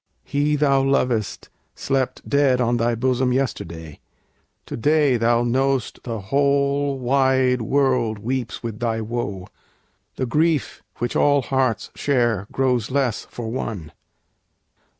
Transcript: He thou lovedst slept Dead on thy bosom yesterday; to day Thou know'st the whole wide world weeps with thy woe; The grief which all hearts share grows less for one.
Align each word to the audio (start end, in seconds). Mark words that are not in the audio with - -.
He 0.23 0.55
thou 0.55 0.81
lovedst 0.81 1.49
slept 1.75 2.27
Dead 2.27 2.59
on 2.59 2.77
thy 2.77 2.95
bosom 2.95 3.31
yesterday; 3.31 3.99
to 4.65 4.75
day 4.75 5.15
Thou 5.15 5.43
know'st 5.43 6.01
the 6.01 6.19
whole 6.19 6.97
wide 6.97 7.61
world 7.61 8.17
weeps 8.17 8.63
with 8.63 8.79
thy 8.79 8.99
woe; 9.01 9.47
The 10.15 10.25
grief 10.25 10.81
which 10.95 11.15
all 11.15 11.43
hearts 11.43 11.91
share 11.93 12.47
grows 12.51 12.89
less 12.89 13.27
for 13.29 13.49
one. 13.51 13.91